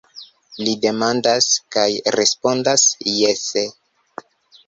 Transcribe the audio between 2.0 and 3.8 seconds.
respondas jese.